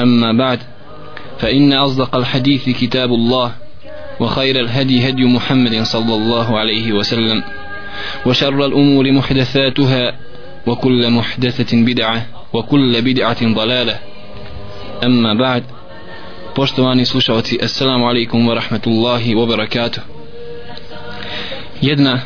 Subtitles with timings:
[0.00, 0.58] أما بعد
[1.38, 3.52] فإن أصدق الحديث كتاب الله
[4.20, 7.42] وخير الهدي هدي محمد صلى الله عليه وسلم
[8.26, 10.16] وشر الأمور محدثاتها
[10.66, 13.98] وكل محدثة بدعة وكل بدعة ضلالة.
[15.04, 15.64] أما بعد
[16.56, 20.02] بوشتواني سوشاوتي السلام عليكم ورحمة الله وبركاته
[21.82, 22.22] يدنا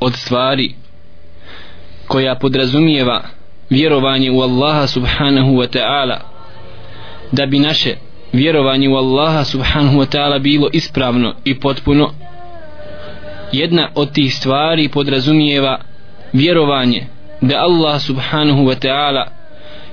[0.00, 0.74] od كويا
[2.08, 3.22] koja podrazumijeva
[3.70, 6.20] vjerovanje u Allaha subhanahu wa ta'ala
[7.32, 7.94] da bi naše
[8.32, 12.10] vjerovanje u Allaha subhanahu wa ta'ala bilo ispravno i potpuno.
[13.52, 15.78] Jedna od tih stvari podrazumijeva
[16.32, 17.06] vjerovanje
[17.40, 19.26] da Allah subhanahu wa ta'ala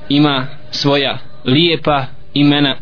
[0.09, 2.75] ima svoja lijepa imena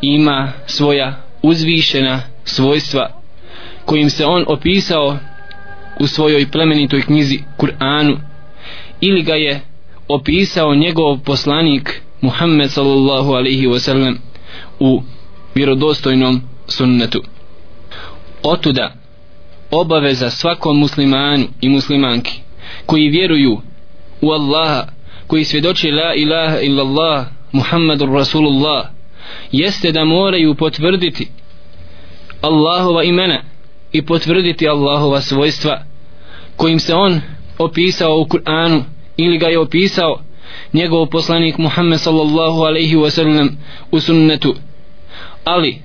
[0.00, 3.10] ima svoja uzvišena svojstva
[3.84, 5.18] kojim se on opisao
[6.00, 8.18] u svojoj plemenitoj knjizi Kur'anu
[9.00, 9.60] ili ga je
[10.08, 14.16] opisao njegov poslanik Muhammed sallallahu alaihi wasallam
[14.80, 15.02] u
[15.54, 17.22] vjerodostojnom sunnetu.
[18.42, 18.94] Otuda
[19.70, 22.32] obaveza svakom muslimanu i muslimanki
[22.86, 23.60] koji vjeruju
[24.20, 24.86] u Allaha
[25.26, 28.86] koji svjedoči la ilaha illallah Muhammadur Rasulullah
[29.52, 31.28] jeste da moraju potvrditi
[32.40, 33.42] Allahova imena
[33.92, 35.84] i potvrditi Allahova svojstva
[36.56, 37.20] kojim se on
[37.58, 38.82] opisao u Kur'anu
[39.16, 40.20] ili ga je opisao
[40.72, 43.48] njegov poslanik Muhammed sallallahu alaihi wasallam
[43.90, 44.54] u sunnetu.
[45.44, 45.78] Ali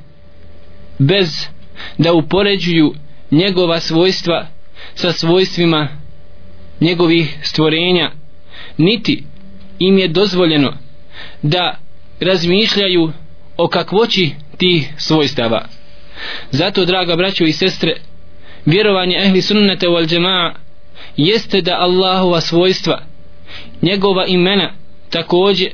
[1.00, 1.48] bez
[1.98, 2.94] da upoređuju
[3.32, 4.48] njegova svojstva
[4.96, 5.88] sa svojstvima
[6.82, 8.12] njegovih stvorenja
[8.78, 9.24] niti
[9.80, 10.74] im je dozvoljeno
[11.42, 11.78] da
[12.20, 13.12] razmišljaju
[13.58, 15.66] o kakvoći tih svojstava.
[16.52, 17.96] Zato draga braćo i sestre
[18.66, 20.54] vjerovanje ehli sunnete wal džema'a
[21.18, 23.02] jeste da Allahova svojstva
[23.82, 24.74] njegova imena
[25.10, 25.70] takođe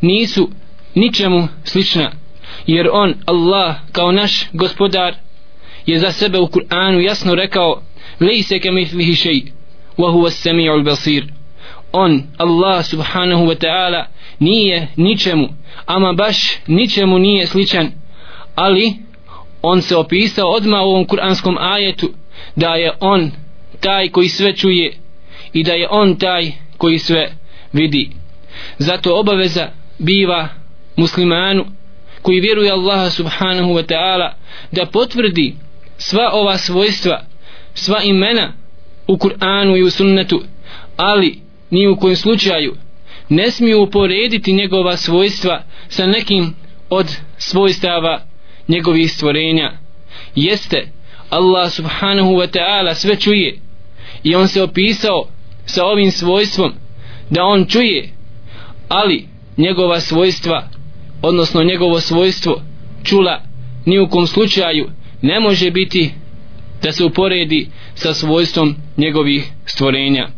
[0.00, 0.50] nisu
[0.94, 2.12] ničemu slična
[2.66, 5.14] jer on Allah kao naš gospodar
[5.86, 7.82] je za sebe u Kur'anu jasno rekao
[8.20, 9.42] lejse ke mithlihi šej
[9.98, 11.24] wa huwa sami'ul basir.
[11.92, 14.04] On Allah subhanahu wa ta'ala
[14.38, 15.48] nije ničemu
[15.86, 16.36] ama baš
[16.66, 17.90] ničemu nije sličan
[18.54, 18.92] ali
[19.62, 22.10] on se opisao odmah u ovom kuranskom ajetu
[22.56, 23.30] da je on
[23.80, 24.96] taj koji sve čuje
[25.52, 27.32] i da je on taj koji sve
[27.72, 28.10] vidi
[28.78, 29.68] zato obaveza
[29.98, 30.48] biva
[30.96, 31.64] muslimanu
[32.22, 34.32] koji vjeruje Allaha subhanahu wa ta'ala
[34.72, 35.54] da potvrdi
[35.98, 37.24] sva ova svojstva
[37.74, 38.52] sva imena
[39.06, 40.42] u Kur'anu i u sunnetu
[40.96, 41.38] ali
[41.70, 42.76] ni u kojem slučaju
[43.28, 46.54] ne smiju uporediti njegova svojstva sa nekim
[46.90, 48.20] od svojstava
[48.68, 49.72] njegovih stvorenja.
[50.34, 50.88] Jeste
[51.30, 53.58] Allah subhanahu wa ta'ala sve čuje
[54.22, 55.24] i on se opisao
[55.64, 56.72] sa ovim svojstvom
[57.30, 58.12] da on čuje
[58.87, 59.27] ali
[59.57, 60.67] njegova svojstva
[61.21, 62.61] odnosno njegovo svojstvo
[63.03, 63.41] čula
[63.85, 64.89] ni u kom slučaju
[65.21, 66.11] ne može biti
[66.83, 70.29] da se uporedi sa svojstvom njegovih stvorenja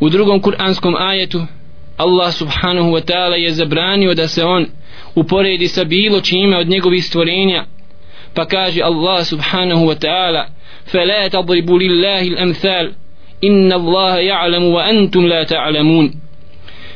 [0.00, 1.46] u drugom kuranskom ajetu
[1.96, 4.66] Allah subhanahu wa ta'ala je zabranio da se on
[5.14, 7.64] uporedi sa bilo čime od njegovih stvorenja
[8.34, 10.46] pa kaže Allah subhanahu wa ta'ala
[10.92, 12.92] فلا تضربوا لله الأمثال
[13.44, 16.14] إن الله يعلم وأنتم لا تعلمون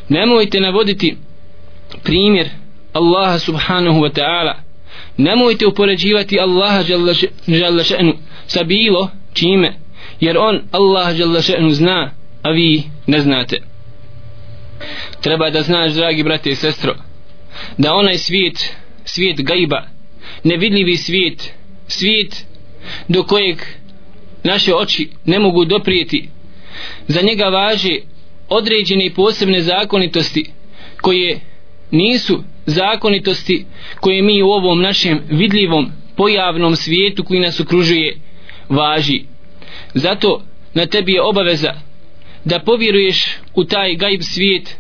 [0.09, 1.17] nemojte navoditi
[2.03, 2.49] primjer
[2.93, 4.53] Allaha subhanahu wa ta'ala.
[5.17, 6.83] Nemojte upoređivati Allaha
[7.47, 8.13] žalla še'nu
[8.47, 9.73] sa bilo čime
[10.19, 12.11] jer on Allah žalla še'nu zna
[12.41, 13.61] a vi ne znate.
[15.21, 16.95] Treba da znaš dragi brate i sestro
[17.77, 19.87] da onaj svijet svijet gajba
[20.43, 21.53] nevidljivi svijet
[21.87, 22.45] svijet
[23.07, 23.57] do kojeg
[24.43, 26.29] naše oči ne mogu doprijeti
[27.07, 27.99] za njega važe
[28.49, 30.45] određene i posebne zakonitosti
[31.01, 31.39] koje
[31.91, 33.65] nisu zakonitosti
[33.99, 38.17] koje mi u ovom našem vidljivom pojavnom svijetu koji nas okružuje
[38.69, 39.23] važi.
[39.93, 40.41] Zato
[40.73, 41.73] na tebi je obaveza
[42.45, 44.77] da povjeruješ u taj gajb svijet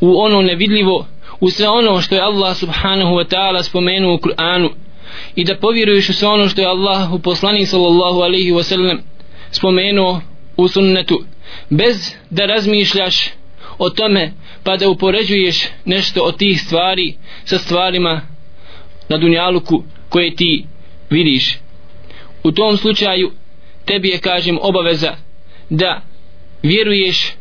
[0.00, 1.06] u ono nevidljivo
[1.40, 4.70] u sve ono što je Allah subhanahu wa ta'ala spomenuo u Kur'anu
[5.36, 8.98] i da povjeruješ u sve ono što je Allah u poslani sallallahu alaihi wa sallam
[9.50, 10.20] spomenuo
[10.56, 11.24] u sunnetu
[11.70, 13.30] bez da razmišljaš
[13.78, 14.32] o tome
[14.64, 18.20] pa da upoređuješ nešto od tih stvari sa stvarima
[19.08, 20.64] na dunjaluku koje ti
[21.10, 21.58] vidiš.
[22.44, 23.32] U tom slučaju
[23.84, 25.16] tebi je kažem obaveza
[25.70, 26.00] da
[26.62, 27.32] vjeruješ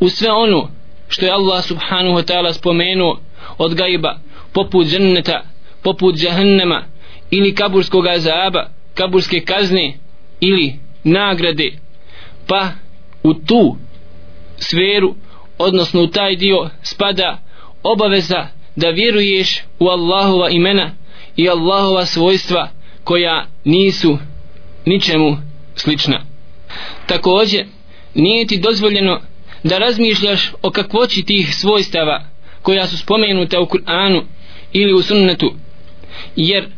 [0.00, 0.70] u sve ono
[1.08, 3.20] što je Allah subhanahu wa ta'ala spomenuo
[3.58, 4.18] od gajba
[4.52, 5.42] poput dženneta
[5.82, 6.84] poput džahannama
[7.30, 9.98] ili kaburskog azaba kaburske kazne
[10.40, 10.74] ili
[11.04, 11.72] nagrade.
[12.46, 12.68] Pa
[13.26, 13.76] u tu
[14.58, 15.14] sferu
[15.58, 17.38] odnosno u taj dio spada
[17.82, 18.46] obaveza
[18.76, 20.90] da vjeruješ u Allahova imena
[21.36, 22.68] i Allahova svojstva
[23.04, 24.18] koja nisu
[24.84, 25.36] ničemu
[25.74, 26.20] slična.
[27.06, 27.66] Također
[28.14, 29.20] nije ti dozvoljeno
[29.62, 32.24] da razmišljaš o kakvoći tih svojstava
[32.62, 34.22] koja su spomenuta u Kur'anu
[34.72, 35.54] ili u sunnetu
[36.36, 36.68] jer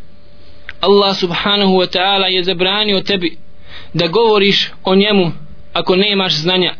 [0.80, 3.36] Allah subhanahu wa ta'ala je zabranio tebi
[3.94, 5.32] da govoriš o njemu
[5.72, 6.74] ako nemaš znanja.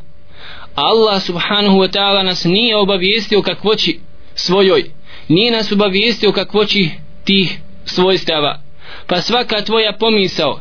[0.74, 3.98] Allah subhanahu wa ta'ala nas nije obavijestio kakvoći
[4.34, 4.90] svojoj
[5.28, 6.90] nije nas obavijestio kakvoći
[7.24, 8.60] tih svojstava.
[9.06, 10.60] Pa svaka tvoja pomisao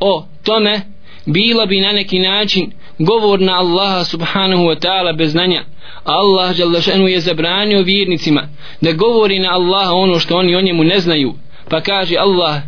[0.00, 0.80] o tome
[1.26, 5.64] bila bi na neki način govor na Allaha subhanahu wa ta'ala bez znanja.
[6.04, 8.48] Allah šanu je zabranio vjernicima
[8.80, 11.34] da govori na Allaha ono što oni o njemu ne znaju.
[11.68, 12.62] Pa kaže Allah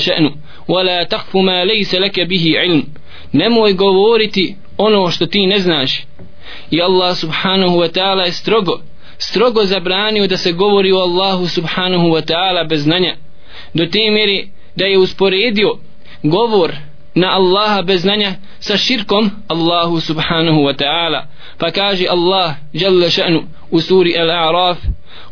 [0.00, 0.30] šanu
[0.68, 2.82] وَلَا تَقْفُ ma لَيْسَ لَكَ bihi ilm
[3.31, 6.03] nemoj govoriti ono što ti ne znaš
[6.71, 8.79] i Allah subhanahu wa ta'ala je strogo
[9.17, 13.15] strogo zabranio da se govori o Allahu subhanahu wa ta'ala bez znanja
[13.73, 15.77] do te mjeri da je usporedio
[16.23, 16.75] govor
[17.15, 23.43] na Allaha bez znanja sa širkom Allahu subhanahu wa ta'ala pa kaže Allah jalla ša'nu
[23.71, 24.77] u suri Al-A'raf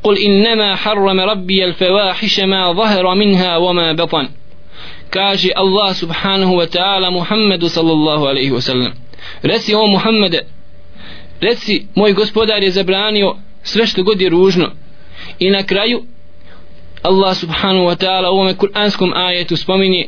[0.03, 4.29] قل إنما حرم ربي الفواحش ما ظهر منها وما بطن
[5.11, 8.93] كاجي الله سبحانه وتعالى محمد صلى الله عليه وسلم
[9.45, 10.45] رسي هو محمد
[11.43, 14.71] رسي موي gospodar je zabranio sve što god je ružno
[15.39, 16.03] i na kraju
[17.03, 20.05] Allah subhanahu wa ta'ala u ovome kuranskom ajetu spominje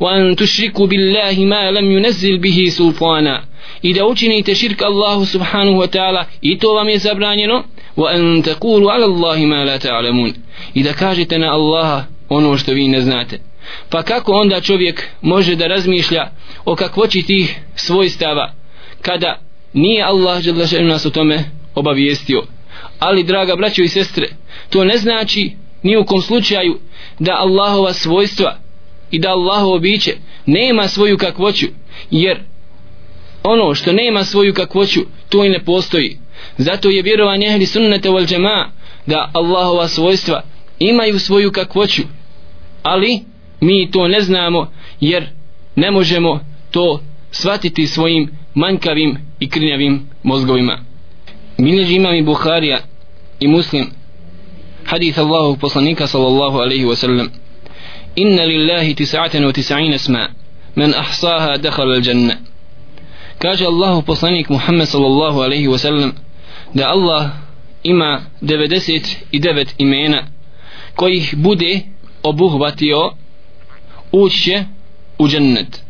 [0.00, 3.44] وأن تشركوا بالله ما لم ينزل به سلطانا
[3.82, 7.64] i da učinite širk Allahu subhanahu wa ta'ala i to vam je zabranjeno
[7.96, 10.32] wa an taqulu ala Allahi ma la ta'lamun
[10.74, 13.38] i da kažete na Allaha ono što vi ne znate
[13.89, 16.31] pa kako onda čovjek može da razmišlja
[16.65, 18.53] o kakvoći tih svojstava
[19.01, 19.39] kada
[19.73, 21.43] nije Allah žele nas o tome
[21.75, 22.43] obavijestio?
[22.99, 24.27] Ali draga braćo i sestre
[24.69, 25.51] to ne znači
[25.83, 26.79] ni u kom slučaju
[27.19, 28.57] da Allahova svojstva
[29.11, 30.15] i da Allahovo biće
[30.45, 31.65] nema svoju kakvoću
[32.11, 32.39] jer
[33.43, 36.17] ono što nema svoju kakvoću to i ne postoji.
[36.57, 38.71] Zato je vjerovanje ehli sunnata wal džema
[39.05, 40.41] da Allahova svojstva
[40.79, 42.01] imaju svoju kakvoću
[42.83, 43.19] ali
[43.65, 45.27] mi to ne znamo jer
[45.75, 46.39] ne možemo
[46.71, 47.01] to
[47.31, 50.79] shvatiti svojim manjkavim i krnjavim mozgovima.
[51.57, 52.79] Bilježi imam i Buharija
[53.39, 53.85] i muslim
[54.85, 57.27] hadith Allahu poslanika sallallahu alaihi wasallam.
[58.15, 60.29] Inna lillahi tis'atan wa tis'in asma
[60.75, 62.35] men ahsaha dakhala al-janna.
[63.39, 66.11] Kaže Allahu poslanik Muhammed sallallahu alaihi wasallam
[66.73, 67.29] da Allah
[67.83, 70.27] ima 99 imena
[70.95, 71.81] kojih bude
[72.23, 73.11] obuhvatio
[74.23, 74.63] uće
[75.19, 75.81] u džennet.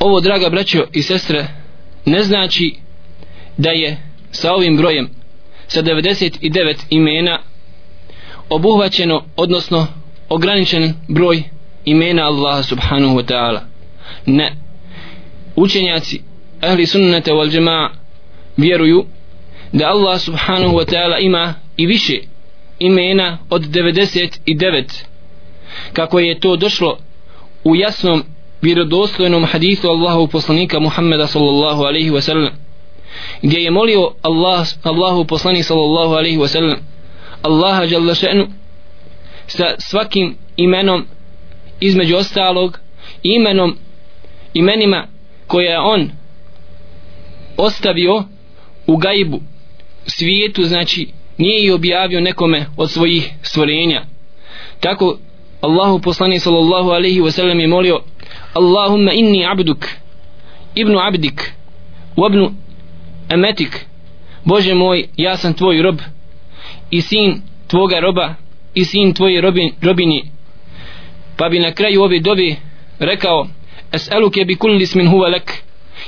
[0.00, 1.46] Ovo draga braćo i sestre
[2.04, 2.74] ne znači
[3.56, 3.96] da je
[4.30, 5.10] sa ovim brojem
[5.66, 7.38] sa 99 imena
[8.48, 9.86] obuhvaćeno odnosno
[10.28, 11.42] ograničen broj
[11.84, 13.60] imena Allaha subhanahu wa ta'ala.
[14.26, 14.56] Ne.
[15.56, 16.20] Učenjaci
[16.60, 17.88] ahli sunnata wal jama'a
[18.56, 19.04] vjeruju
[19.72, 22.18] da Allah subhanahu wa ta'ala ima i više
[22.78, 25.04] imena od 99
[25.92, 26.98] kako je to došlo
[27.64, 28.24] u jasnom
[28.62, 32.50] vjerodostojnom hadisu Allahu poslanika Muhammeda sallallahu alaihi wasallam
[33.42, 36.76] gdje je molio Allah, Allahu poslanik sallallahu alaihi wasallam
[37.42, 38.46] Allaha jalla še'nu
[39.46, 41.06] sa svakim imenom
[41.80, 42.78] između ostalog
[43.22, 43.76] imenom
[44.54, 45.06] imenima
[45.46, 46.10] koje je on
[47.56, 48.24] ostavio
[48.86, 49.40] u gajbu
[50.06, 54.04] svijetu znači nije i objavio nekome od svojih stvorenja.
[54.80, 55.18] Tako
[55.62, 58.00] Allahu poslanik sallallahu alaihi wasallam je molio
[58.54, 59.86] Allahumma inni abduk
[60.74, 61.52] ibnu abdik
[62.16, 62.54] wabnu
[63.28, 63.86] ametik.
[64.44, 65.98] Bože moj ja sam tvoj rob
[66.90, 68.34] i sin tvoga roba
[68.74, 70.24] i sin tvoje robin, robini.
[71.36, 72.56] Pa bi na kraju ove dobi
[72.98, 73.48] rekao
[73.92, 75.52] es'aluke bi kulli ismin huwa lak.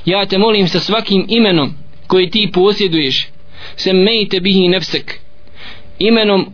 [0.04, 1.74] Ja te molim sa svakim imenom
[2.06, 3.28] koji ti posjeduješ
[3.76, 5.20] semmejte bihi nefsek.
[5.98, 6.52] Imenom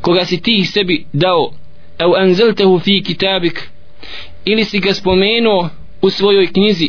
[0.00, 1.52] koga si ti sebi dao
[1.98, 3.70] au anzaltahu fi kitabik.
[4.44, 5.70] Ili si ga spomenuo
[6.02, 6.88] u svojoj knjizi.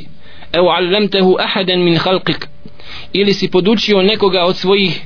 [0.53, 2.47] Au allamtahu ahadan min khalqik.
[3.13, 5.01] Ili si podučio nekoga od svojih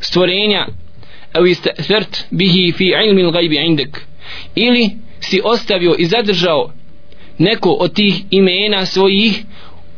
[0.00, 0.66] stvorenja.
[1.32, 4.06] Au ista'thart bihi fi ilmi al-ghaibi indak.
[4.54, 6.72] Ili si ostavio i zadržao
[7.38, 9.44] neko od tih imena svojih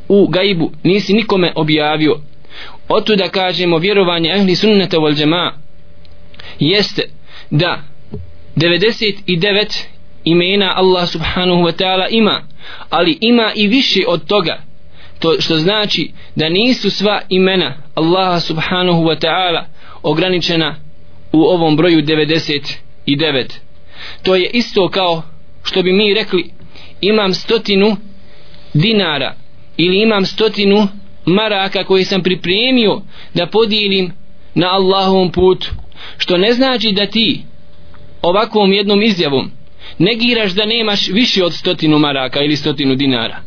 [0.09, 0.73] u gajbu.
[0.83, 2.21] Nisi nikome objavio.
[2.89, 5.53] Otuda kažemo vjerovanje ahli sunnata wal džema
[6.61, 7.03] jeste
[7.51, 7.83] da
[8.57, 9.85] 99
[10.25, 12.43] imena Allah subhanahu wa ta'ala ima
[12.91, 14.63] ali ima i više od toga.
[15.19, 19.65] To što znači da nisu sva imena Allaha subhanahu wa ta'ala
[20.03, 20.77] ograničena
[21.33, 23.47] u ovom broju 99
[24.23, 25.23] to je isto kao
[25.63, 26.51] što bi mi rekli
[27.01, 27.97] imam stotinu
[28.75, 29.35] dinara
[29.77, 30.89] ili imam stotinu
[31.25, 33.01] maraka koji sam pripremio
[33.35, 34.13] da podijelim
[34.55, 35.71] na Allahovom putu.
[36.19, 37.43] Što ne znači da ti
[38.23, 39.51] ovakvom jednom izjavom
[39.99, 43.43] negiraš da nemaš više od stotinu maraka ili stotinu dinara.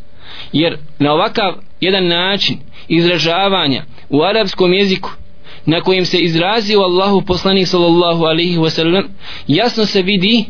[0.52, 5.10] Jer na ovakav jedan način izražavanja u arapskom jeziku
[5.66, 9.04] na kojem se izrazio Allahu poslanik sallallahu alaihi wasallam
[9.46, 10.44] jasno se vidi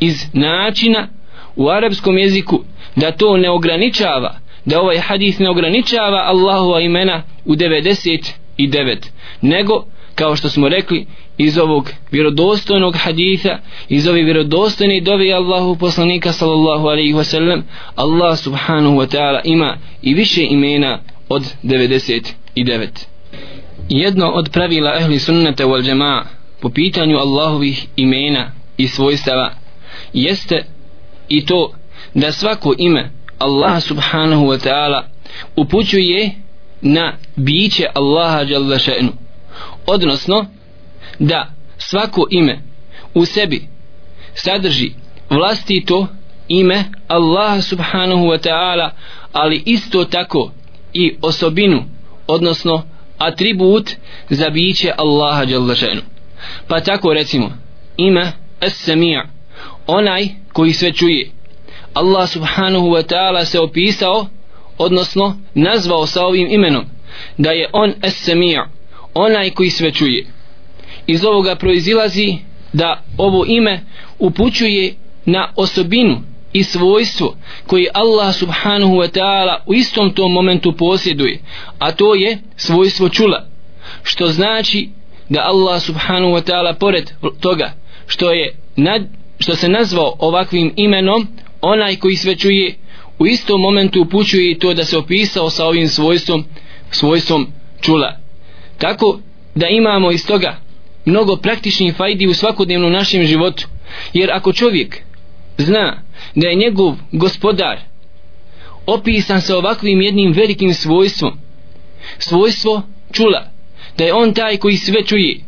[0.00, 1.08] iz načina
[1.56, 2.64] u arapskom jeziku
[2.96, 8.96] da to ne ograničava da ovaj hadis ne ograničava Allahova imena u 99
[9.40, 9.84] nego
[10.14, 11.06] kao što smo rekli
[11.38, 13.58] iz ovog vjerodostojnog haditha
[13.88, 17.62] iz ove vjerodostojne dove Allahu poslanika sallallahu alaihi wasallam
[17.96, 20.98] Allah subhanahu wa ta'ala ima i više imena
[21.28, 22.88] od 99
[23.88, 26.22] jedno od pravila ehli sunnata wal džema'a
[26.60, 29.50] po pitanju Allahovih imena i svojstava
[30.12, 30.64] jeste
[31.28, 31.72] i to
[32.14, 35.02] da svako ime Allah subhanahu wa ta'ala
[35.56, 36.30] upućuje
[36.80, 39.10] na biće Allaha jalla še'nu
[39.86, 40.46] odnosno
[41.18, 42.62] da svako ime
[43.14, 43.68] u sebi
[44.34, 44.90] sadrži
[45.30, 46.06] vlastito
[46.48, 48.90] ime Allaha subhanahu wa ta'ala
[49.32, 50.52] ali isto tako
[50.92, 51.84] i osobinu
[52.26, 52.82] odnosno
[53.18, 53.90] atribut
[54.30, 55.74] za biće Allaha jalla
[56.68, 57.52] pa tako recimo
[57.96, 59.26] ime as-sami'
[59.86, 61.30] onaj koji sve čuje.
[61.94, 64.26] Allah subhanahu wa ta'ala se opisao
[64.78, 66.84] odnosno nazvao sa ovim imenom
[67.38, 68.66] da je on es-sami'
[69.14, 70.26] onaj koji sve čuje
[71.06, 72.38] iz ovoga proizilazi
[72.72, 73.80] da ovo ime
[74.18, 74.94] upućuje
[75.26, 81.40] na osobinu i svojstvo koji Allah subhanahu wa ta'ala u istom tom momentu posjeduje
[81.78, 83.46] a to je svojstvo čula
[84.02, 84.88] što znači
[85.28, 87.72] da Allah subhanahu wa ta'ala pored toga
[88.06, 89.02] što je nad,
[89.38, 91.26] što se nazvao ovakvim imenom
[91.60, 92.74] onaj koji sve čuje
[93.18, 96.44] u istom momentu upućuje to da se opisao sa ovim svojstvom
[96.90, 97.46] svojstvom
[97.80, 98.16] čula.
[98.78, 99.18] Tako
[99.54, 100.56] da imamo iz toga
[101.04, 103.68] mnogo praktičnih fajdi u svakodnevnom našem životu.
[104.12, 105.02] Jer ako čovjek
[105.58, 106.02] zna
[106.34, 107.78] da je njegov gospodar
[108.86, 111.38] opisan sa ovakvim jednim velikim svojstvom
[112.18, 112.82] svojstvo
[113.12, 113.50] čula
[113.98, 115.40] da je on taj koji sve čuje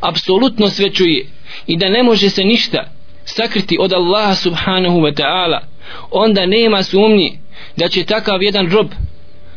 [0.00, 1.26] apsolutno sve čuje
[1.66, 2.84] i da ne može se ništa
[3.24, 5.58] sakriti od Allaha subhanahu wa ta'ala
[6.10, 7.38] onda nema sumnje
[7.76, 8.86] da će takav jedan rob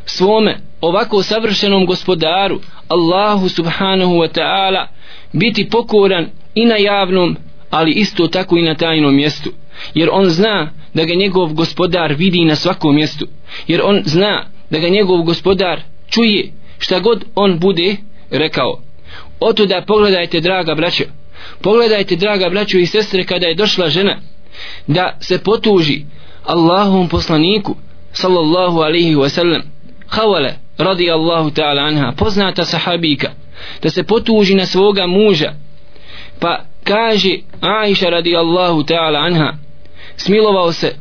[0.06, 4.88] svome ovako savršenom gospodaru Allahu subhanahu wa ta'ala
[5.34, 7.38] biti pokoran i na javnom
[7.70, 9.52] ali isto tako i na tajnom mjestu.
[9.94, 13.28] Jer on zna da ga njegov gospodar vidi na svakom mjestu.
[13.68, 17.96] Jer on zna da ga njegov gospodar čuje šta god on bude
[18.32, 18.82] rekao.
[19.40, 21.04] Oto da pogledajte draga braćo
[21.62, 24.18] pogledajte draga braćo i sestre kada je došla žena
[24.88, 26.02] da se potuži
[26.44, 27.76] Allahom poslaniku
[28.12, 29.62] sallallahu alaihi wasallam.
[30.08, 33.32] Havale radi Allahu ta'ala anha poznata sahabika
[33.82, 35.54] da se potuži na svoga muža.
[36.40, 39.54] Pa kaže Aisha radijallahu ta'ala anha
[40.18, 40.96] smilovao se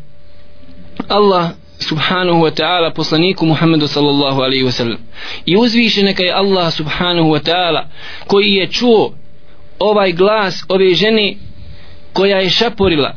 [1.09, 4.99] Allah subhanahu wa ta'ala poslaniku Muhammedu sallallahu alaihi wa sallam.
[5.47, 7.89] I uzviše neka je Allah subhanahu wa ta'ala
[8.27, 9.13] koji je čuo
[9.79, 11.37] ovaj glas ove žene
[12.13, 13.17] koja je šaporila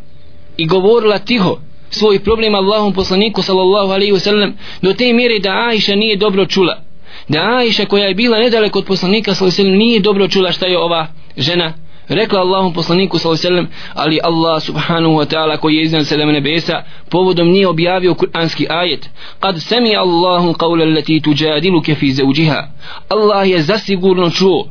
[0.57, 1.59] i govorila tiho
[1.89, 6.45] svoj problem Allahom poslaniku sallallahu alaihi wa sallam do te mjere da Aisha nije dobro
[6.45, 6.81] čula
[7.27, 11.07] da Aisha koja je bila nedaleko od poslanika sallallahu nije dobro čula šta je ova
[11.37, 11.73] žena
[12.07, 17.47] rekla Allahom poslaniku sallallahu ali Allah subhanahu wa ta'ala koji je iznad sedam nebesa povodom
[17.47, 22.67] nije objavio kuranski ajet kad sami Allahu qawla lati tujadiluke fi zauđiha
[23.09, 24.65] Allah je zasigurno čuo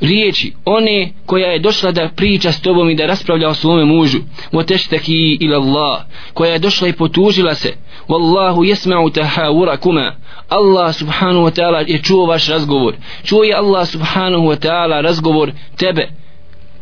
[0.00, 4.18] riječi one koja je došla da priča s tobom i da raspravlja o svome mužu
[4.52, 6.02] wa tashtaki ila Allah
[6.34, 7.74] koja je došla i potužila se
[8.08, 10.12] wallahu yasma'u tahawurakuma.
[10.50, 12.94] Allah subhanahu wa ta'ala je čuo vaš razgovor.
[13.24, 16.08] Čuo je Allah subhanahu wa ta'ala razgovor tebe.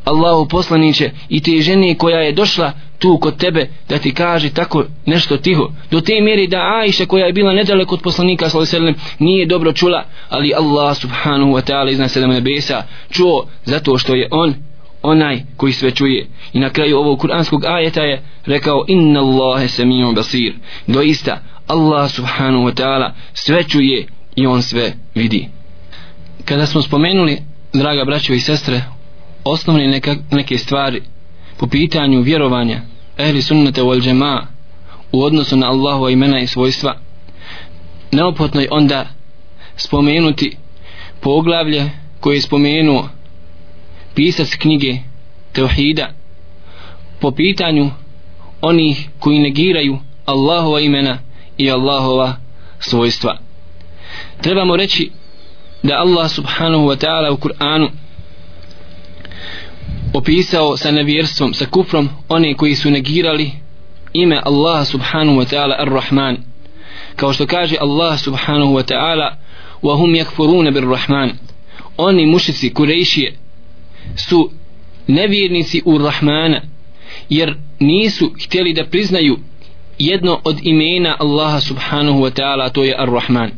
[0.05, 4.85] Allahu poslaniće i te žene koja je došla tu kod tebe da ti kaže tako
[5.07, 5.71] nešto tiho.
[5.91, 10.05] Do te mjeri da Aisha koja je bila nedaleko od poslanika sallallahu nije dobro čula
[10.29, 14.55] ali Allah subhanahu wa ta'ala iznad sedam nebesa čuo zato što je on
[15.03, 16.27] onaj koji sve čuje.
[16.53, 20.55] I na kraju ovog kuranskog ajeta je rekao inna Allahe samijom basir.
[20.87, 24.07] Doista Allah subhanahu wa ta'ala sve čuje
[24.37, 25.49] i on sve vidi.
[26.45, 28.83] Kada smo spomenuli draga braćo i sestre
[29.45, 31.03] osnovne neka, neke stvari
[31.59, 32.81] po pitanju vjerovanja
[33.19, 34.47] ehli sunnata wal džema
[35.13, 36.97] u odnosu na Allahova imena i svojstva
[38.13, 39.07] neophodno je onda
[39.77, 40.57] spomenuti
[41.21, 43.09] poglavlje koje je spomenuo
[44.15, 44.97] pisac knjige
[45.53, 46.11] Teuhida
[47.21, 47.91] po pitanju
[48.61, 51.19] onih koji negiraju Allahova imena
[51.59, 52.37] i Allahova
[52.79, 53.39] svojstva.
[54.41, 55.11] Trebamo reći
[55.83, 57.91] da Allah subhanahu wa ta'ala u Kur'anu
[60.15, 63.51] opisao sa nevjerstvom, sa kufrom one koji su negirali
[64.13, 66.37] ime Allaha subhanahu wa ta'ala ar-Rahman.
[67.17, 69.37] Kao što kaže Allah subhanahu wa ta'ala
[69.83, 71.31] wa hum yakfuruna bir-Rahman.
[71.97, 73.37] Oni mušici kurejšije
[74.17, 74.51] su
[75.07, 76.61] nevjernici u Rahmana
[77.29, 79.39] jer nisu htjeli da priznaju
[79.99, 83.51] jedno od imena Allaha subhanahu wa ta'ala to je ar-Rahman.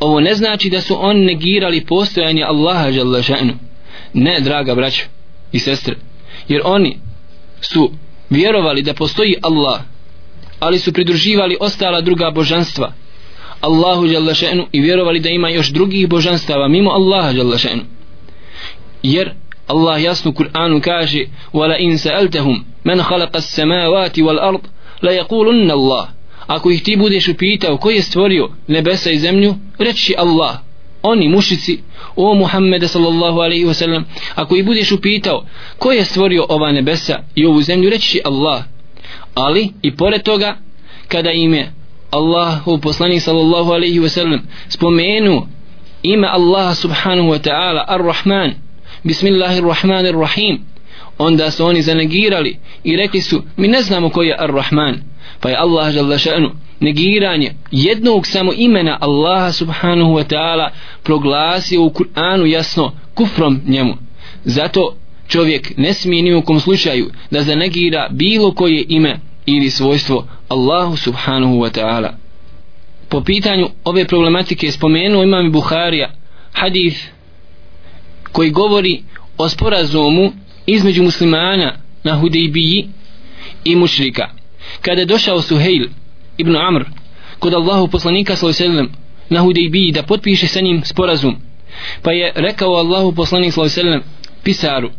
[0.00, 3.52] Ovo ne znači da su oni negirali postojanje Allaha jalla ša'nu
[4.12, 5.04] ne draga braćo
[5.52, 5.96] i sestre
[6.48, 6.98] jer oni
[7.60, 7.90] su
[8.30, 9.80] vjerovali da postoji Allah
[10.60, 12.92] ali su pridruživali ostala druga božanstva
[13.60, 17.82] Allahu jalla še'nu i vjerovali da ima još drugih božanstava mimo Allaha jalla še'nu.
[19.02, 19.32] Jer
[19.66, 24.60] Allah jasno Kur'anu kaže wala in سَأَلْتَهُمْ مَنْ khalaqa as-samawati ard
[25.02, 26.08] la yaqulunna Allah.
[26.46, 30.58] Ako ih ti budeš upitao ko je stvorio nebesa i zemlju reći Allah.
[31.02, 31.78] Oni mušici
[32.16, 34.02] o Muhammede sallallahu alaihi wasallam
[34.34, 35.44] ako ih budeš upitao
[35.78, 38.62] ko je stvorio ova nebesa i ovu zemlju reći Allah.
[39.34, 40.56] Ali i pored toga
[41.08, 41.72] kada im je
[42.82, 45.46] poslanik sallallahu alaihi wasallam spomenu
[46.02, 48.54] ime Allaha subhanahu wa ta'ala ar-Rahman
[49.04, 50.73] bismillahirrahmanirrahim
[51.18, 55.02] onda su oni zanegirali i rekli su mi ne znamo ko je ar-Rahman.
[55.40, 60.68] Pa je Allah žele še'nu negiranje jednog samo imena Allaha subhanahu wa ta'ala
[61.02, 63.94] proglasio u Kur'anu jasno kufrom njemu.
[64.44, 64.96] Zato
[65.28, 70.96] čovjek ne smije ni u kom slučaju da zanegira bilo koje ime ili svojstvo Allahu
[70.96, 72.08] subhanahu wa ta'ala.
[73.08, 76.10] Po pitanju ove problematike spomenuo imam Buharija
[76.52, 76.98] hadith
[78.32, 79.02] koji govori
[79.38, 80.32] o sporazumu
[80.66, 82.88] između muslimana na Hudejbiji
[83.64, 84.28] i mušrika.
[84.80, 85.86] Kada je došao Suhejl
[86.38, 86.84] ibn Amr
[87.38, 88.90] kod Allahu poslanika sallallahu
[89.30, 91.36] na Hudejbiji da potpiše sa njim sporazum
[92.02, 94.04] pa je rekao Allahu poslanik sallallahu
[94.42, 94.90] pisaru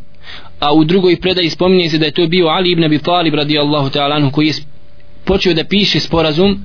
[0.59, 3.89] a u drugoj predaji spominje se da je to bio Ali ibn Abi Talib radijallahu
[3.89, 4.53] ta'ala koji je
[5.25, 6.59] počeo da piše sporazum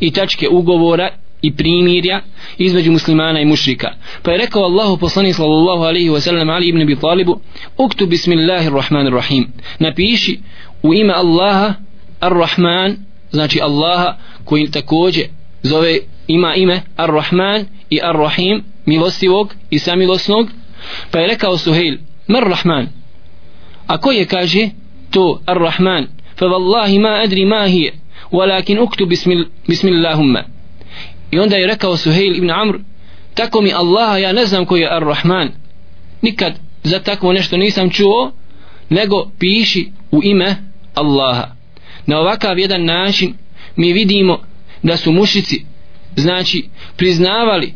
[0.00, 1.10] i tačke ugovora
[1.42, 2.20] i primirja
[2.58, 3.88] između muslimana i mušrika.
[4.22, 7.40] Pa je rekao Allahu poslanik sallallahu alaihi wa sallam Ali ibn Abi Talibu
[7.78, 10.38] uktu bismillahirrahmanirrahim napiši
[10.82, 11.74] u ime Allaha
[12.20, 12.96] ar-Rahman
[13.30, 15.24] znači Allaha koji takođe
[15.62, 20.48] zove ima ime Ar-Rahman i Ar-Rahim milostivog i samilosnog.
[21.10, 21.96] Pa je rekao Suhejl
[22.26, 22.88] Mar Rahman?
[23.86, 24.68] A ko je kaže
[25.10, 26.06] to Ar-Rahman?
[26.38, 27.92] Fa wallahi ma adri ma hije
[28.32, 30.55] walakin uktu bismil, bismillahumma
[31.30, 32.78] i onda je rekao Suhejl ibn Amr
[33.34, 35.48] tako mi Allaha ja ne znam koji je Ar-Rahman.
[36.22, 38.32] Nikad za takvo nešto nisam čuo
[38.88, 40.56] nego piši u ime
[40.94, 41.46] Allaha.
[42.06, 43.34] Na ovakav jedan način
[43.76, 44.38] mi vidimo
[44.82, 45.64] da su mušici
[46.16, 47.74] znači priznavali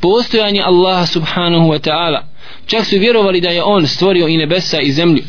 [0.00, 2.20] postojanje Allaha subhanahu wa ta'ala.
[2.66, 5.22] Čak su vjerovali da je on stvorio i nebesa i zemlju.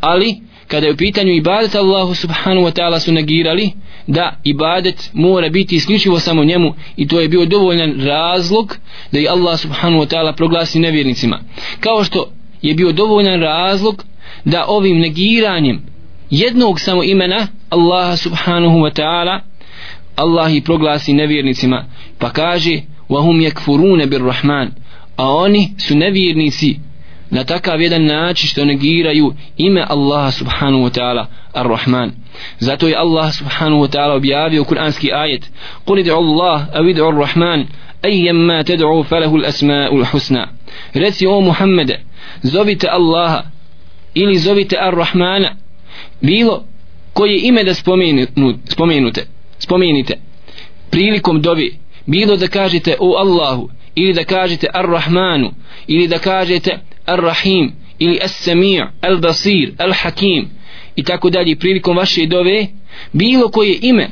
[0.00, 3.72] Ali kada je u pitanju ibadet Allahu subhanahu wa ta'ala su negirali
[4.06, 8.76] da ibadet mora biti isključivo samo njemu i to je bio dovoljan razlog
[9.12, 11.40] da i Allah subhanahu wa ta'ala proglasi nevjernicima.
[11.80, 12.32] Kao što
[12.62, 14.04] je bio dovoljan razlog
[14.44, 15.82] da ovim negiranjem
[16.30, 19.40] jednog samo imena Allaha subhanahu wa ta'ala
[20.16, 21.84] Allah i proglasi nevjernicima.
[22.18, 24.70] Pa kaže wahum yakfuruna birrahman
[25.16, 26.78] a oni su nevjernici
[27.29, 32.11] na takav jedan način što negiraju ime Allaha subhanahu wa ta'ala ar-Rahman
[32.59, 35.51] zato je Allah subhanahu wa ta'ala objavio kuranski ajet
[35.85, 37.65] قل ادعوا الله أو ادعوا الرحمن
[38.05, 40.45] أيما تدعوا فله الأسماء الحسنى
[40.95, 41.99] reci o Muhammede
[42.43, 43.43] zovite Allaha
[44.13, 45.55] ili zovite ar-Rahmana
[46.21, 46.63] bilo
[47.13, 47.73] koje ime da
[48.69, 49.27] spomenute
[49.59, 50.17] spomenite
[50.91, 55.52] prilikom dobi bilo da kažete o Allahu ili da kažete Ar-Rahmanu
[55.86, 60.48] ili da kažete Ar-Rahim ili as-sami' al-basir al-hakim
[60.96, 62.66] i tako dalje prilikom vaše dove
[63.12, 64.08] bilo koje ime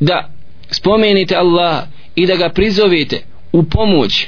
[0.00, 0.30] da
[0.70, 4.26] spomenete Allah i da ga prizovete u pomoć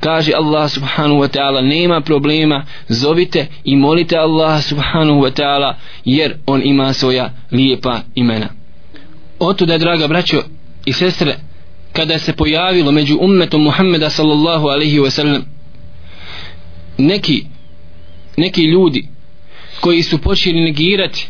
[0.00, 6.36] kaže Allah subhanahu wa ta'ala nema problema zovite i molite Allah subhanahu wa ta'ala jer
[6.46, 8.48] on ima svoja lijepa imena.
[9.38, 10.42] Oto da draga braćo
[10.84, 11.36] i sestre
[11.92, 15.44] kada se pojavilo među ummetom Muhammeda sallallahu alaihi wa sallam
[16.98, 17.44] neki
[18.36, 19.08] neki ljudi
[19.80, 21.28] koji su počeli negirati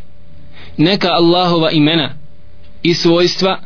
[0.77, 2.15] neka Allahova imena
[2.83, 3.61] i svojstva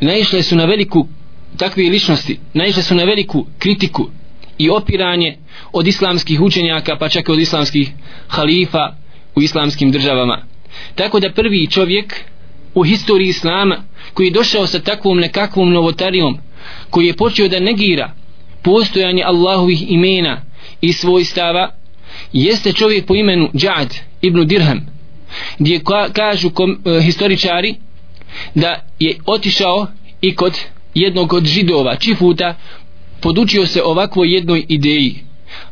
[0.00, 1.08] naišle su na veliku
[1.56, 4.10] takve ličnosti naišle su na veliku kritiku
[4.58, 5.36] i opiranje
[5.72, 7.90] od islamskih učenjaka pa čak i od islamskih
[8.28, 8.94] halifa
[9.34, 10.42] u islamskim državama.
[10.94, 12.14] Tako da prvi čovjek
[12.74, 13.84] u historiji islama
[14.18, 16.38] koji je došao sa takvom nekakvom novotarijom
[16.90, 18.12] koji je počeo da negira
[18.62, 20.42] postojanje Allahovih imena
[20.80, 21.70] i svojstava
[22.32, 24.86] jeste čovjek po imenu Džad ibn Dirham
[25.58, 25.80] gdje
[26.12, 27.74] kažu kom, e, historičari
[28.54, 29.86] da je otišao
[30.20, 30.58] i kod
[30.94, 31.96] jednog od židova.
[31.96, 32.54] Čifuta
[33.20, 35.18] podučio se ovakvoj jednoj ideji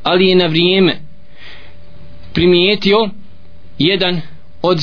[0.02, 1.00] ali je na vrijeme
[2.32, 3.10] primijetio
[3.78, 4.20] jedan
[4.62, 4.78] od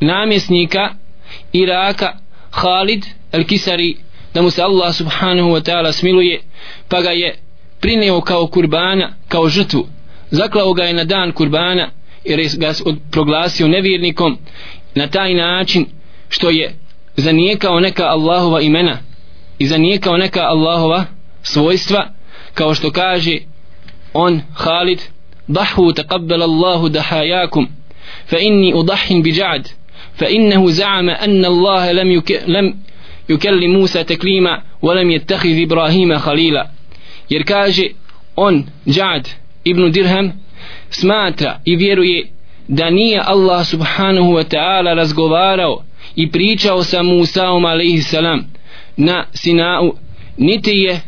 [0.00, 0.94] namjesnika
[1.52, 2.21] Iraka
[2.60, 3.96] Khalid el-Kisari
[4.34, 6.40] da mu se Allah subhanahu wa ta'ala smiluje
[6.88, 7.34] pa ga je
[7.80, 9.88] prineo kao kurbana, kao žrtvu.
[10.30, 11.90] Zaklao ga je na dan kurbana
[12.24, 12.72] jer je ga
[13.10, 14.38] proglasio nevjernikom.
[14.94, 15.86] Na taj način
[16.28, 16.74] što je
[17.16, 18.98] zanijekao neka Allahova imena
[19.58, 21.04] i zanijekao neka Allahova
[21.42, 22.08] svojstva
[22.54, 23.38] kao što kaže
[24.14, 25.00] on Khalid
[25.48, 27.68] dahu taqabbala Allahu dahajakum
[28.26, 29.68] fa inni udahin biđa'd
[30.15, 32.43] فإنه زعم أن الله لم, يك...
[32.47, 32.75] لم
[33.29, 36.67] يكلم موسى تكليما ولم يتخذ إبراهيم خليلا
[37.29, 37.83] jer kaže
[38.35, 39.29] on Džad
[39.63, 40.31] ibn Dirham
[40.89, 42.27] smatra i vjeruje
[42.67, 45.83] da nije Allah subhanahu wa ta'ala razgovarao
[46.15, 48.45] i pričao sa Musaom alaihi salam
[48.97, 49.93] na Sinau
[50.37, 50.99] niti je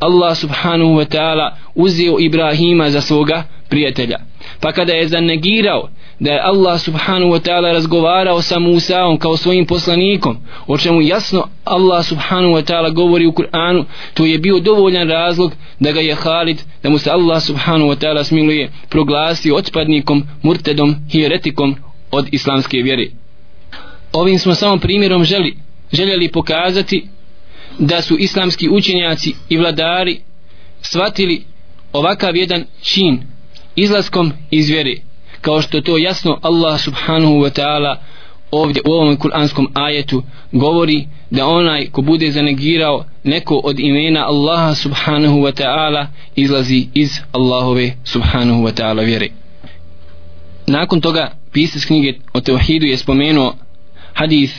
[0.00, 4.18] Allah subhanahu wa ta'ala uzeo Ibrahima za svoga prijatelja
[4.60, 5.88] pa kada je zanegirao
[6.19, 11.47] da je Allah subhanahu wa ta'ala razgovarao sa Musaom kao svojim poslanikom o čemu jasno
[11.65, 16.15] Allah subhanahu wa ta'ala govori u Kur'anu to je bio dovoljan razlog da ga je
[16.15, 21.75] Halid da mu se Allah subhanahu wa ta'ala smiluje proglasio otpadnikom, murtedom, hieretikom
[22.11, 23.07] od islamske vjere.
[24.13, 25.57] Ovim smo samo primjerom želi,
[25.91, 27.07] željeli pokazati
[27.79, 30.19] da su islamski učenjaci i vladari
[30.81, 31.43] shvatili
[31.93, 33.21] ovakav jedan čin
[33.75, 35.08] izlaskom iz vjere
[35.41, 37.95] kao što to jasno Allah subhanahu wa ta'ala
[38.51, 44.75] ovdje u ovom kuranskom ajetu govori da onaj ko bude zanegirao neko od imena Allaha
[44.75, 49.27] subhanahu wa ta'ala izlazi iz Allahove subhanahu wa ta'ala vjere.
[50.67, 53.55] Nakon toga pisac knjige o tevhidu je spomenuo
[54.13, 54.53] hadith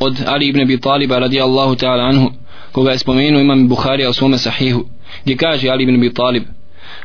[0.00, 2.30] od Ali ibn Abi Taliba radijallahu ta'ala anhu
[2.72, 4.84] koga je spomenuo imam Bukhari u svome sahihu
[5.24, 6.42] gdje kaže Ali ibn Abi Talib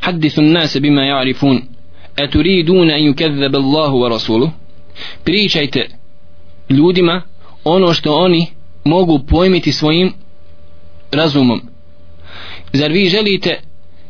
[0.01, 1.61] hadithu nase bima ja'rifun
[2.23, 4.51] eturiduna an yukazzaba Allahu wa rasuluhu
[5.23, 5.89] pričajte
[6.69, 7.21] ljudima
[7.63, 8.47] ono što oni
[8.85, 10.13] mogu pojmiti svojim
[11.11, 11.61] razumom.
[12.73, 13.59] Zar vi želite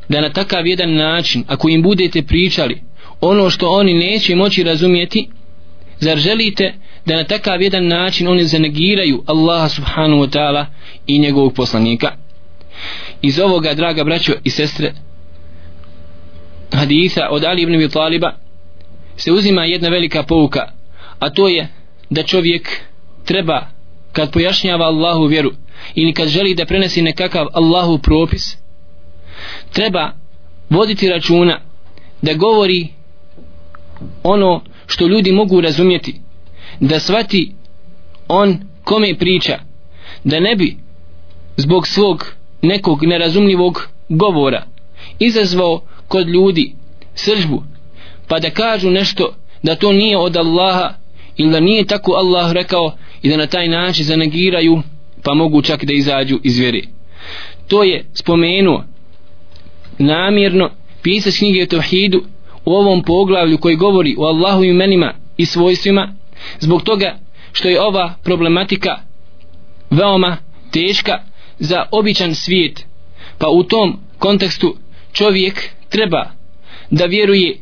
[0.10, 2.82] da na takav jedan način ako im budete pričali
[3.22, 5.30] ono što oni neće moći razumjeti?
[6.00, 6.74] Zar želite
[7.06, 10.66] da na takav jedan način oni zanegiraju Allaha subhanahu wa ta'ala
[11.08, 12.12] i njegovog poslanika?
[13.22, 14.94] Iz ovoga draga braćo i sestre
[16.72, 18.34] haditha od Ali ibn Abi Taliba
[19.18, 20.72] se uzima jedna velika pouka
[21.20, 21.68] a to je
[22.10, 22.82] da čovjek
[23.26, 23.68] treba
[24.12, 25.52] kad pojašnjava Allahu vjeru
[25.96, 28.58] ili kad želi da prenesi nekakav Allahu propis
[29.74, 30.12] treba
[30.70, 31.60] voditi računa
[32.22, 32.88] da govori
[34.24, 36.22] ono što ljudi mogu razumjeti
[36.80, 37.54] da svati
[38.28, 39.60] on kome priča
[40.24, 40.78] da ne bi
[41.58, 42.26] zbog svog
[42.62, 44.64] nekog nerazumljivog govora
[45.20, 46.74] izazvao kod ljudi
[47.16, 47.64] sržbu
[48.28, 50.94] pa da kažu nešto da to nije od Allaha
[51.38, 52.92] ili da nije tako Allah rekao
[53.22, 54.82] i da na taj način zanegiraju
[55.24, 56.82] pa mogu čak da izađu iz vjere.
[57.68, 58.84] To je spomenuo
[59.98, 60.70] namjerno
[61.02, 62.24] pisac knjige o Tauhidu
[62.66, 66.16] u ovom poglavlju koji govori o Allahu imenima i svojstvima
[66.60, 67.18] zbog toga
[67.52, 69.00] što je ova problematika
[69.90, 70.38] veoma
[70.72, 71.24] teška
[71.60, 72.86] za običan svijet.
[73.38, 74.76] Pa u tom kontekstu
[75.14, 76.32] čovjek treba
[76.92, 77.58] da vjeruje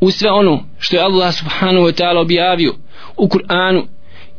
[0.00, 2.74] u sve ono što je Allah subhanahu wa ta'ala objavio
[3.16, 3.86] u Kur'anu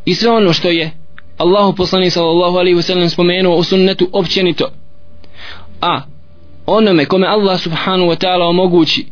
[0.06, 0.92] i sve ono što je
[1.38, 4.70] Allahu poslani sallallahu alaihi wa sallam spomenuo u sunnetu općenito.
[5.82, 6.02] A
[6.66, 9.06] onome kome Allah subhanahu wa ta'ala omogući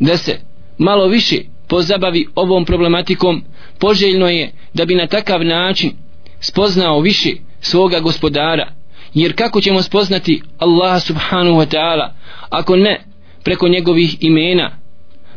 [0.00, 0.40] da se
[0.78, 1.36] malo više
[1.68, 3.44] pozabavi ovom problematikom
[3.78, 5.92] poželjno je da bi na takav način
[6.40, 8.72] spoznao više svoga gospodara.
[9.14, 12.08] Jer kako ćemo spoznati Allaha subhanahu wa ta'ala
[12.50, 13.11] ako ne
[13.44, 14.78] preko njegovih imena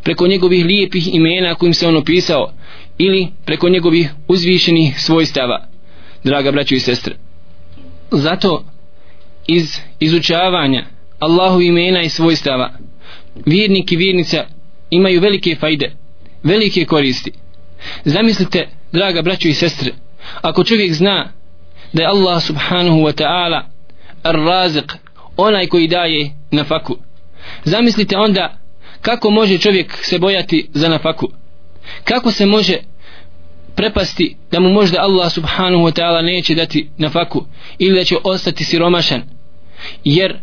[0.04, 2.52] preko njegovih lijepih imena kojim se on opisao
[2.98, 5.68] ili preko njegovih uzvišenih svojstava.
[6.24, 7.16] Draga braćo i sestre
[8.12, 8.64] zato
[9.48, 10.86] iz izučavanja
[11.20, 12.72] Allahu imena i svojstava
[13.46, 14.46] vjernik i vjernica
[14.90, 15.96] imaju velike fajde
[16.44, 17.32] velike koristi.
[18.06, 19.92] Zamislite draga braćo i sestre
[20.42, 21.32] ako čovjek zna
[21.94, 23.62] da je Allah subhanahu wa ta'ala
[24.24, 24.94] ar-razik
[25.38, 26.98] onaj koji daje nafaku
[27.64, 28.58] zamislite onda
[29.02, 31.28] kako može čovjek se bojati za nafaku?
[32.04, 32.78] Kako se može
[33.76, 37.46] prepasti da mu možda Allah subhanahu wa ta'ala neće dati nafaku
[37.78, 39.24] ili da će ostati siromašan?
[40.04, 40.38] Jer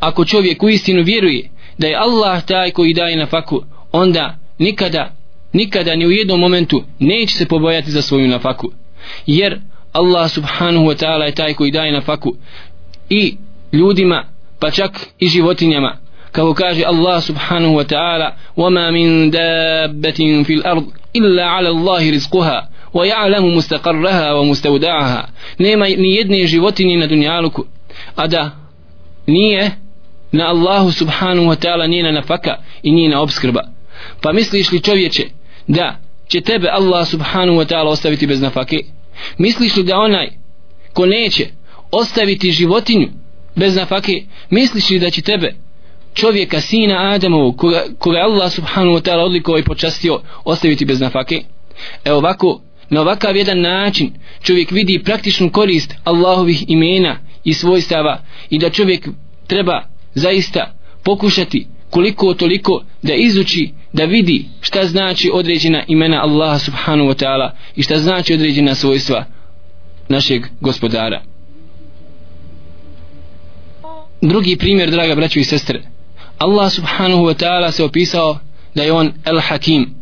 [0.00, 5.20] ako čovjek u istinu vjeruje da je Allah taj koji daje nafaku onda nikada
[5.52, 8.72] nikada ni u jednom momentu neće se pobojati za svoju nafaku.
[9.26, 9.60] Jer
[9.92, 12.34] Allah subhanahu wa ta'ala je taj koji daje nafaku
[13.08, 13.36] i
[13.72, 14.24] ljudima
[14.58, 15.96] pa čak i životinjama
[16.31, 22.69] kako kaže Allah subhanahu wa ta'ala وَمَا مِن دَابَّةٍ فِي الْأَرْضِ إِلَّا عَلَى اللَّهِ رِزْقُهَا
[22.93, 25.27] وَيَعْلَمُ مُسْتَقَرَّهَا وَمُسْتَوْدَعَهَا
[25.59, 27.65] nema ni jedne životinje na dunjaluku
[28.15, 28.51] a da
[29.27, 29.71] nije
[30.31, 33.61] na Allahu subhanahu wa ta'ala njena nafaka i njena obskrba
[34.21, 35.23] pa misliš li čovječe
[35.67, 38.77] da će tebe Allah subhanahu wa ta'ala ostaviti bez nafake
[39.37, 40.29] misliš li da onaj
[40.93, 41.47] ko neće
[41.91, 43.07] ostaviti životinju
[43.55, 45.55] bez nafake misliš li da će tebe
[46.14, 51.42] čovjeka sina Adamovog koga, koga Allah subhanahu wa ta'ala odlikovao i počastio ostaviti bez nafake.
[52.04, 58.58] E ovako na ovakav jedan način čovjek vidi praktičnu korist Allahovih imena i svojstava i
[58.58, 59.08] da čovjek
[59.46, 59.82] treba
[60.14, 67.24] zaista pokušati koliko toliko da izuči da vidi šta znači određena imena Allaha subhanahu wa
[67.24, 69.24] ta'ala i šta znači određena svojstva
[70.08, 71.22] našeg gospodara.
[74.20, 75.82] Drugi primjer draga braćo i sestre
[76.40, 78.38] Allah subhanahu wa ta'ala se opisao
[78.74, 79.94] da je on el hakim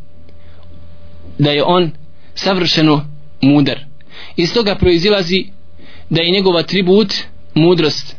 [1.38, 1.90] da je on
[2.34, 3.04] savršeno
[3.40, 3.78] mudar.
[4.36, 5.46] Iz toga proizilazi
[6.10, 7.14] da je njegov atribut
[7.54, 8.16] mudrost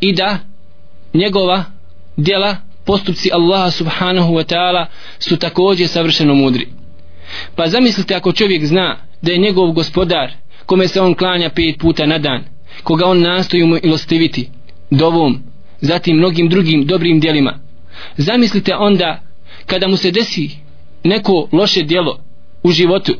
[0.00, 0.38] i da
[1.14, 1.64] njegova
[2.16, 4.86] djela postupci Allaha subhanahu wa ta'ala
[5.18, 6.68] su također savršeno mudri.
[7.56, 10.32] Pa zamislite ako čovjek zna da je njegov gospodar
[10.66, 12.44] kome se on klanja pet puta na dan
[12.82, 14.50] koga on nastoji mu ilostiviti
[14.90, 15.42] dovom
[15.80, 17.58] zatim mnogim drugim dobrim djelima.
[18.16, 19.20] Zamislite onda
[19.66, 20.50] kada mu se desi
[21.04, 22.20] neko loše djelo
[22.62, 23.14] u životu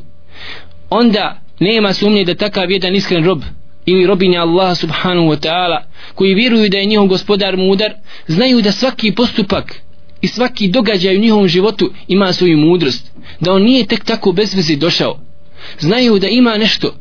[0.89, 3.41] onda nema sumnje da takav jedan iskren rob
[3.85, 5.77] ili robinja Allaha subhanahu wa ta'ala
[6.15, 7.93] koji vjeruju da je njihov gospodar mudar
[8.27, 9.81] znaju da svaki postupak
[10.21, 14.53] i svaki događaj u njihovom životu ima svoju mudrost da on nije tek tako bez
[14.53, 15.19] veze došao.
[15.79, 16.95] Znaju da ima nešto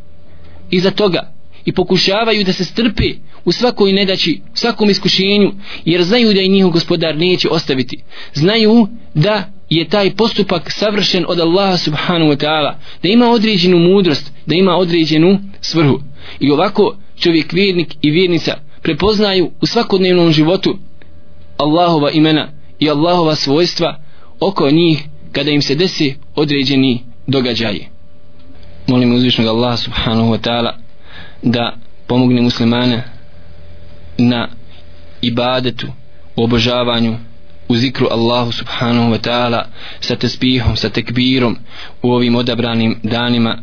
[0.71, 1.33] iza toga
[1.65, 3.05] i pokušavaju da se strpe
[3.45, 5.53] u svakoj nedaći, u svakom iskušenju,
[5.85, 8.03] jer znaju da i njihov gospodar neće ostaviti.
[8.35, 14.33] Znaju da je taj postupak savršen od Allaha subhanahu wa ta'ala, da ima određenu mudrost,
[14.47, 16.01] da ima određenu svrhu.
[16.41, 20.79] I ovako čovjek vjernik i vjernica prepoznaju u svakodnevnom životu
[21.57, 22.49] Allahova imena
[22.79, 24.01] i Allahova svojstva
[24.41, 27.89] oko njih kada im se desi određeni događaji.
[28.87, 30.73] Molim uzvišnog Allaha subhanahu wa ta'ala
[31.43, 33.18] da pomogne muslimane
[34.19, 34.49] na
[35.23, 35.87] ibadetu
[36.37, 37.17] u obožavanju
[37.69, 39.67] u zikru Allahu subhanahu wa ta'ala
[40.01, 41.57] sa tespihom, sa tekbirom
[42.03, 43.59] u ovim odabranim danima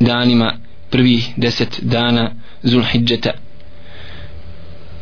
[0.00, 0.56] danima
[0.90, 2.30] prvih deset dana
[2.62, 3.30] Zulhidžeta.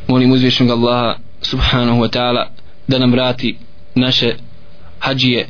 [0.09, 2.47] Molim uzvišnog Allaha subhanahu wa ta'ala
[2.89, 3.59] da nam vrati
[3.95, 4.35] naše
[4.99, 5.49] hađije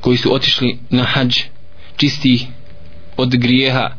[0.00, 1.38] koji su otišli na hađ
[1.96, 2.46] čisti
[3.16, 3.90] od grijeha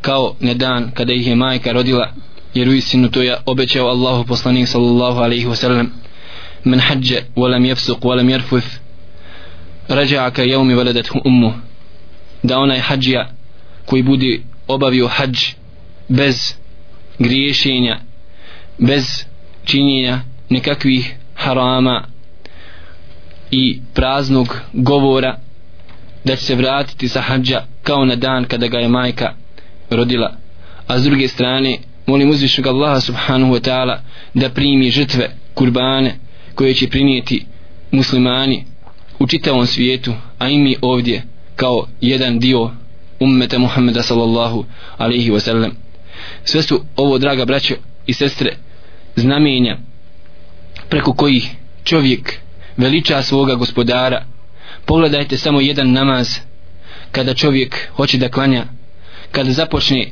[0.00, 2.12] kao na dan kada ih je majka rodila
[2.56, 5.86] jer u istinu to je obećao Allahu poslanik sallallahu alaihi wasallam.
[6.64, 8.66] Men hađe walam jefsuq walam jerfuth
[9.88, 11.52] rađa'aka jevmi veledathu ummu
[12.42, 13.30] da onaj hađija
[13.86, 15.38] koji bude obavio hađ
[16.08, 16.54] bez
[17.18, 17.98] griješenja
[18.78, 19.24] bez
[19.64, 22.04] činjenja nekakvih harama
[23.50, 25.38] i praznog govora
[26.24, 29.34] da će se vratiti sa hađa kao na dan kada ga je majka
[29.90, 30.36] rodila.
[30.86, 33.98] A s druge strane molim uzvišnog Allaha subhanahu wa ta'ala
[34.34, 36.14] da primi žrtve kurbane
[36.54, 37.46] koje će prinijeti
[37.90, 38.64] muslimani
[39.18, 41.22] u čitavom svijetu a i mi ovdje
[41.56, 42.70] kao jedan dio
[43.20, 44.64] ummeta Muhammeda sallallahu
[44.96, 45.70] alaihi wa sallam.
[46.44, 47.74] Sve su ovo draga braćo
[48.06, 48.56] i sestre
[49.16, 49.78] znamenja
[50.88, 51.50] preko kojih
[51.84, 52.38] čovjek
[52.76, 54.24] veliča svoga gospodara.
[54.84, 56.28] Pogledajte samo jedan namaz
[57.12, 58.64] kada čovjek hoće da klanja
[59.30, 60.10] kada započne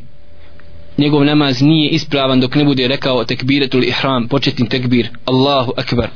[0.98, 6.08] njegov namaz nije ispravan dok ne bude rekao tekbiretul ihram početni tekbir Allahu akbar.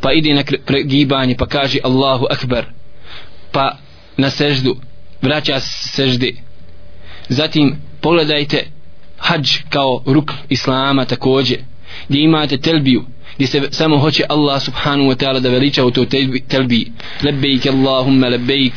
[0.00, 2.64] Pa ide na pregibanje pa kaže Allahu akbar.
[3.52, 3.76] Pa
[4.16, 4.76] na seždu
[5.22, 6.36] vraća seždi.
[7.28, 8.66] zatim pogledajte
[9.18, 11.58] hađ kao ruk islama također
[12.08, 16.06] gdje imate telbiju gdje se samo hoće Allah subhanahu wa ta'ala da veliča u toj
[16.48, 16.92] telbi
[17.22, 18.72] lebejk Allahumma lebejk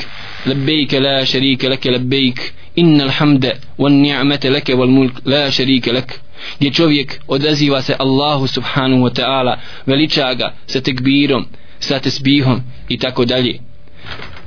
[0.46, 6.20] lebejk la šarike leke lebejk innal alhamda wan ni'mata leke wal mulk la šarike lek
[6.58, 11.46] gdje čovjek odaziva se Allahu subhanahu wa ta'ala veliča ga sa tekbirom
[11.80, 13.60] sa tesbihom i tako dalje.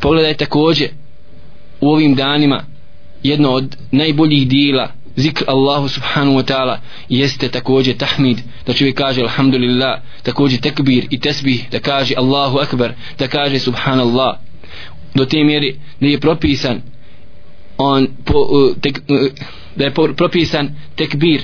[0.01, 0.89] Pogledaj također
[1.81, 2.65] u ovim danima
[3.23, 6.77] jedno od najboljih dijela zikr Allahu subhanahu wa ta'ala
[7.09, 12.93] jeste također tahmid da čovjek kaže alhamdulillah također tekbir i tesbih da kaže Allahu akbar
[13.19, 14.37] da kaže subhanallah.
[15.15, 16.81] Do te mjeri da je propisan
[17.79, 19.19] on po, uh, tek, uh,
[19.77, 21.41] da je propisan tekbir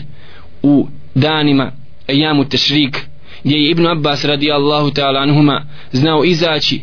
[0.62, 1.72] u danima
[2.08, 3.06] jamu tešrik
[3.44, 6.80] gdje je Ibn Abbas radijallahu ta'ala anhuma znao izaći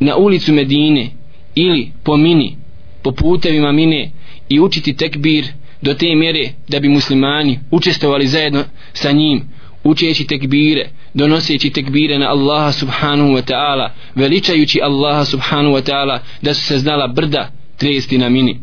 [0.00, 1.10] na ulicu Medine
[1.54, 2.56] ili po mini
[3.02, 4.10] po putevima mine
[4.48, 5.44] i učiti tekbir
[5.82, 9.42] do te mjere da bi muslimani učestovali zajedno sa njim
[9.84, 16.54] učeći tekbire donoseći tekbire na Allaha subhanahu wa ta'ala veličajući Allaha subhanahu wa ta'ala da
[16.54, 18.60] su se znala brda tresti na mini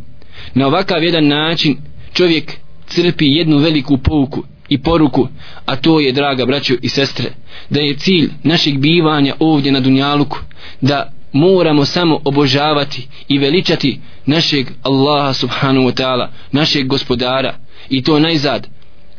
[0.54, 1.78] na ovakav jedan način
[2.14, 2.54] čovjek
[2.88, 5.28] crpi jednu veliku pouku i poruku
[5.66, 7.30] a to je draga braćo i sestre
[7.70, 10.38] da je cilj našeg bivanja ovdje na Dunjaluku
[10.82, 17.56] da moramo samo obožavati i veličati našeg Allaha subhanahu wa ta'ala našeg gospodara.
[17.90, 18.68] I to najzad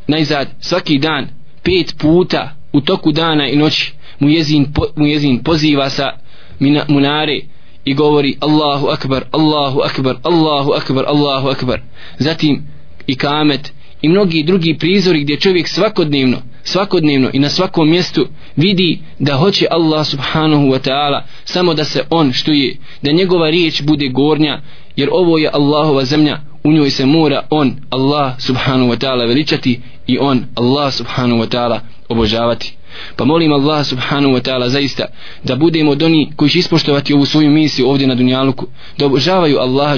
[0.07, 1.29] najzad svaki dan
[1.63, 6.13] pet puta u toku dana i noći mu jezin, po, mu jezin poziva sa
[6.59, 7.41] mina, munare
[7.85, 11.81] i govori Allahu akbar, Allahu akbar, Allahu akbar, Allahu akbar.
[12.19, 12.63] Zatim
[13.07, 19.01] i kamet i mnogi drugi prizori gdje čovjek svakodnevno svakodnevno i na svakom mjestu vidi
[19.19, 23.83] da hoće Allah subhanahu wa ta'ala samo da se on što je da njegova riječ
[23.83, 24.61] bude gornja
[24.97, 29.81] jer ovo je Allahova zemlja u njoj se mora on Allah subhanahu wa ta'ala veličati
[30.07, 32.77] i on Allah subhanahu wa ta'ala obožavati
[33.17, 35.05] pa molim Allah subhanahu wa ta'ala zaista
[35.45, 38.67] da budemo od oni koji će ispoštovati ovu svoju misiju ovdje na dunjaluku
[38.99, 39.97] da obožavaju Allaha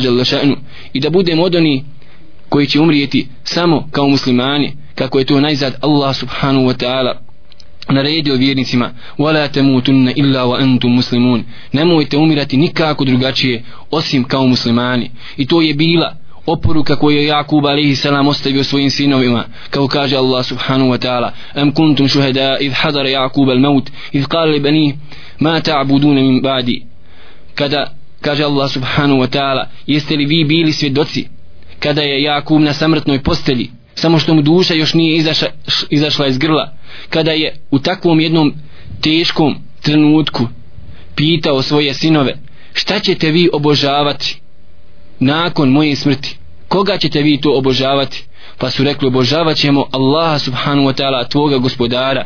[0.92, 1.84] i da budemo od oni
[2.48, 7.14] koji će umrijeti samo kao muslimani kako je to najzad Allah subhanahu wa ta'ala
[7.88, 8.90] naredio vjernicima.
[9.18, 11.44] Wala tamutunna illa wa antum muslimun.
[11.72, 15.10] Nemojte umirati nikako drugačije osim kao muslimani.
[15.36, 20.16] I to je bila oporuka koju je Jakub alaihi salam ostavio svojim sinovima kao kaže
[20.16, 24.60] Allah subhanahu wa ta'ala am kuntum shuhada id hadara Jakub al maut id qala li
[24.60, 24.98] bani
[25.40, 26.82] ma ta'buduna min ba'di?
[27.54, 31.28] Kada kaže Allah subhanahu wa ta'ala jeste li vi bili svjedoci
[31.78, 35.46] kada je Jakub na samrtnoj postelji samo što mu duša još nije izaša,
[35.90, 36.72] izašla iz grla
[37.10, 38.54] kada je u takvom jednom
[39.00, 40.48] teškom trenutku
[41.14, 42.34] pitao svoje sinove
[42.72, 44.43] šta ćete vi obožavati?
[45.18, 46.36] Nakon moje smrti.
[46.68, 48.24] Koga ćete vi to obožavati?
[48.58, 52.24] Pa su rekli obožavat ćemo Allaha subhanahu wa ta'ala tvoga gospodara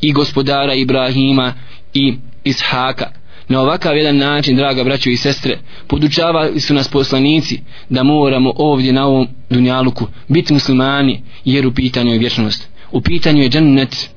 [0.00, 1.54] i gospodara Ibrahima
[1.94, 3.10] i Ishaka
[3.48, 8.92] na ovakav jedan način draga braćo i sestre podučavali su nas poslanici da moramo ovdje
[8.92, 12.68] na ovom dunjaluku biti muslimani jer u pitanju je vječnost.
[12.92, 14.10] U pitanju je džennet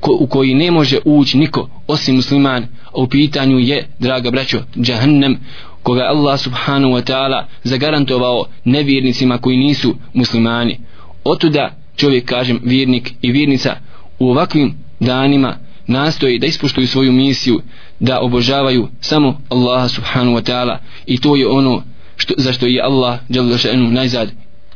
[0.00, 4.62] ko, u koji ne može ući niko osim musliman a u pitanju je draga braćo
[4.80, 5.38] džahnem
[5.85, 10.79] koga Allah subhanahu wa ta'ala zagarantovao nevjernicima koji nisu muslimani
[11.23, 13.75] otuda čovjek kažem vjernik i vjernica
[14.19, 17.61] u ovakvim danima nastoji da ispuštuju svoju misiju
[17.99, 21.83] da obožavaju samo Allaha subhanahu wa ta'ala i to je ono
[22.17, 23.19] što, za što je Allah
[23.57, 24.31] šanu najzad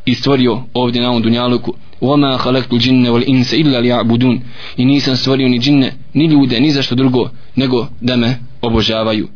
[0.05, 4.39] i stvorio ovdje na ovom dunjaluku وَمَا خَلَقْتُ الْجِنَّ وَالْإِنسَ إِلَّا لِيَعْبُدُونَ
[4.77, 9.27] i nisam stvorio ni džinne ni ljude ni za što drugo nego da me obožavaju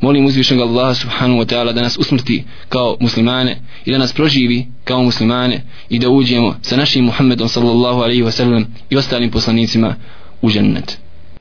[0.00, 4.66] molim uzvišnog Allaha subhanahu wa ta'ala da nas usmrti kao muslimane i da nas proživi
[4.84, 9.94] kao muslimane i da uđemo sa našim Muhammedom sallallahu alaihi wa sallam i ostalim poslanicima
[10.42, 11.01] u džennet.